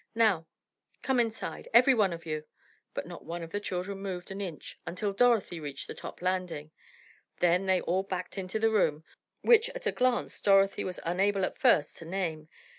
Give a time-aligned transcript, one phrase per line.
[0.15, 0.47] Now
[1.03, 2.45] come inside, every one of you!"
[2.95, 6.71] But not one of the children moved an inch until Dorothy reached the top landing,
[7.39, 9.03] then they all backed into the room,
[9.41, 12.49] which at a glance Dorothy was unable at first to name.